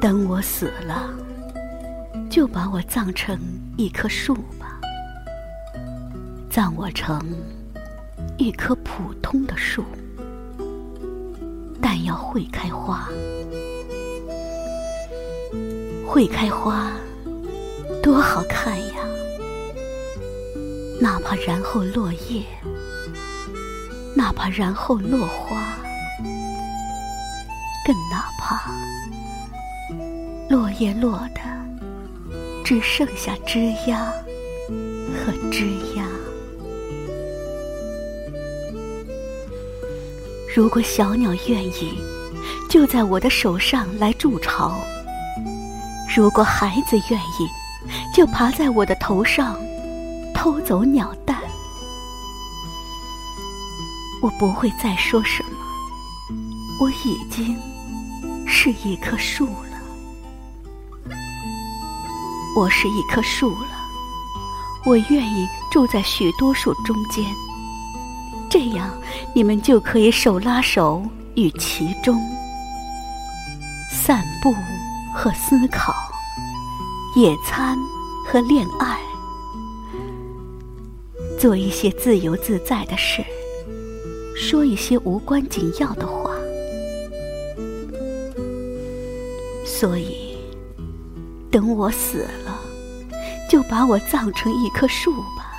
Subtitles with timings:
[0.00, 1.10] 等我死了，
[2.30, 3.36] 就把我葬成
[3.76, 4.78] 一棵树吧，
[6.48, 7.20] 葬我成
[8.36, 9.84] 一棵普通的树，
[11.82, 13.08] 但要会开花。
[16.06, 16.92] 会开花，
[18.02, 18.94] 多好看呀！
[21.00, 22.44] 哪怕然后落叶，
[24.14, 25.76] 哪怕然后落花，
[27.84, 28.72] 更哪怕
[30.48, 31.40] 落叶落的
[32.64, 34.06] 只剩下枝桠
[35.12, 36.04] 和枝桠。
[40.54, 41.98] 如果小鸟愿意，
[42.68, 44.80] 就在我的手上来筑巢。
[46.16, 47.48] 如果孩子愿意，
[48.14, 49.56] 就爬在我的头上
[50.34, 51.38] 偷走鸟蛋。
[54.20, 55.50] 我不会再说什么，
[56.80, 57.56] 我已经
[58.46, 59.67] 是一棵树了。
[62.58, 63.68] 我是一棵树了，
[64.84, 67.24] 我愿意住在许多树中间，
[68.50, 68.90] 这样
[69.32, 71.00] 你们就可以手拉手
[71.36, 72.20] 与其中
[73.92, 74.52] 散步。
[75.14, 75.92] 和思考，
[77.16, 77.76] 野餐
[78.24, 79.00] 和恋爱，
[81.40, 83.24] 做一些自由自在的事，
[84.36, 86.30] 说一些无关紧要的话。
[89.66, 90.27] 所以，
[91.50, 92.58] 等我死了，
[93.50, 95.58] 就把我葬成一棵树吧。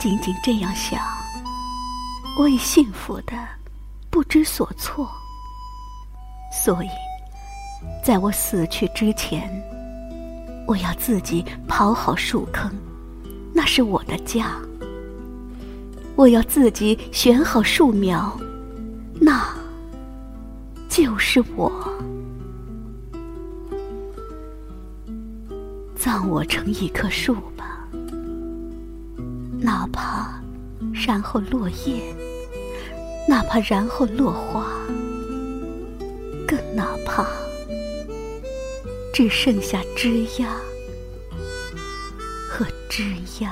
[0.00, 1.00] 仅仅这样想，
[2.38, 3.32] 我已幸福的
[4.10, 5.10] 不知所措。
[6.52, 6.88] 所以。
[8.02, 9.48] 在我死去之前，
[10.66, 12.68] 我要自己刨好树坑，
[13.54, 14.56] 那是我的家。
[16.16, 18.36] 我要自己选好树苗，
[19.20, 19.46] 那
[20.88, 21.70] 就是我。
[25.98, 27.88] 葬我成一棵树吧，
[29.58, 30.40] 哪怕
[30.92, 32.14] 然后落叶，
[33.26, 34.64] 哪怕然后落花，
[36.46, 37.26] 更哪怕。
[39.12, 40.46] 只剩下枝桠
[42.48, 43.50] 和枝桠。